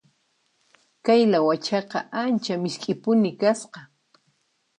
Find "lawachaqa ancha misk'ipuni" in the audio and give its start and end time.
1.31-3.31